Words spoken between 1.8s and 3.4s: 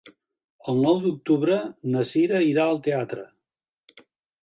na Cira irà al teatre.